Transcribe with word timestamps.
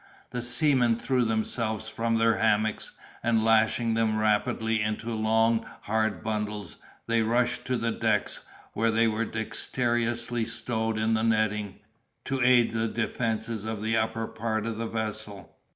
The 0.31 0.41
seamen 0.41 0.95
threw 0.97 1.23
themselves 1.25 1.87
from 1.87 2.17
their 2.17 2.39
hammocks, 2.39 2.93
and 3.21 3.43
lashing 3.45 3.93
them 3.93 4.17
rapidly 4.17 4.81
into 4.81 5.13
long, 5.13 5.63
hard 5.81 6.23
bundles, 6.23 6.77
they 7.05 7.21
rushed 7.21 7.65
to 7.65 7.77
the 7.77 7.91
decks, 7.91 8.39
where 8.73 8.89
they 8.89 9.07
were 9.07 9.25
dexterously 9.25 10.45
stowed 10.45 10.97
in 10.97 11.13
the 11.13 11.21
netting, 11.21 11.81
to 12.25 12.41
aid 12.41 12.71
the 12.71 12.87
defences 12.87 13.65
of 13.65 13.79
the 13.83 13.95
upper 13.95 14.25
part 14.25 14.65
of 14.65 14.79
the 14.79 14.87
vessel. 14.87 15.55